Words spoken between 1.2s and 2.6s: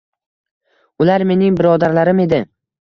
mening birodarlarim edi.